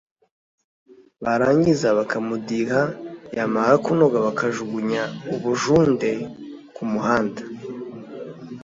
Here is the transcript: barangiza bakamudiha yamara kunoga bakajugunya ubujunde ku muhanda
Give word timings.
barangiza 1.23 1.87
bakamudiha 1.97 2.81
yamara 3.37 3.75
kunoga 3.85 4.17
bakajugunya 4.25 5.01
ubujunde 5.35 6.11
ku 6.75 6.83
muhanda 6.91 7.41